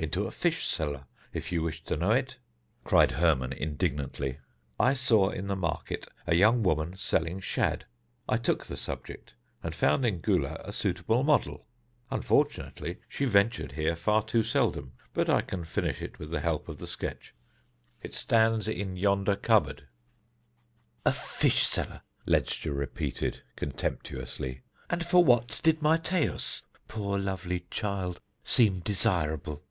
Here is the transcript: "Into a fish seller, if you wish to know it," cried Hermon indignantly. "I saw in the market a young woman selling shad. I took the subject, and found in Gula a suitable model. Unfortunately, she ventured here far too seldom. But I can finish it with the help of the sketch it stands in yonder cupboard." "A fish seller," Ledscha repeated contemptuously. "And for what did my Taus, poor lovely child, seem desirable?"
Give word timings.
"Into 0.00 0.28
a 0.28 0.30
fish 0.30 0.64
seller, 0.64 1.06
if 1.32 1.50
you 1.50 1.60
wish 1.60 1.82
to 1.82 1.96
know 1.96 2.12
it," 2.12 2.38
cried 2.84 3.10
Hermon 3.10 3.52
indignantly. 3.52 4.38
"I 4.78 4.94
saw 4.94 5.30
in 5.30 5.48
the 5.48 5.56
market 5.56 6.06
a 6.24 6.36
young 6.36 6.62
woman 6.62 6.96
selling 6.96 7.40
shad. 7.40 7.84
I 8.28 8.36
took 8.36 8.64
the 8.66 8.76
subject, 8.76 9.34
and 9.60 9.74
found 9.74 10.06
in 10.06 10.20
Gula 10.20 10.56
a 10.60 10.72
suitable 10.72 11.24
model. 11.24 11.66
Unfortunately, 12.12 12.98
she 13.08 13.24
ventured 13.24 13.72
here 13.72 13.96
far 13.96 14.22
too 14.22 14.44
seldom. 14.44 14.92
But 15.14 15.28
I 15.28 15.40
can 15.42 15.64
finish 15.64 16.00
it 16.00 16.20
with 16.20 16.30
the 16.30 16.42
help 16.42 16.68
of 16.68 16.78
the 16.78 16.86
sketch 16.86 17.34
it 18.00 18.14
stands 18.14 18.68
in 18.68 18.94
yonder 18.96 19.34
cupboard." 19.34 19.88
"A 21.04 21.12
fish 21.12 21.66
seller," 21.66 22.02
Ledscha 22.24 22.70
repeated 22.70 23.42
contemptuously. 23.56 24.62
"And 24.88 25.04
for 25.04 25.24
what 25.24 25.58
did 25.64 25.82
my 25.82 25.96
Taus, 25.96 26.62
poor 26.86 27.18
lovely 27.18 27.66
child, 27.70 28.20
seem 28.44 28.78
desirable?" 28.78 29.64